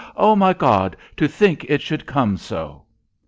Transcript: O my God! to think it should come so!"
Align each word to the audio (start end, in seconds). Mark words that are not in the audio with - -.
O 0.15 0.35
my 0.35 0.51
God! 0.53 0.97
to 1.15 1.27
think 1.27 1.63
it 1.65 1.79
should 1.79 2.07
come 2.07 2.35
so!" 2.35 2.85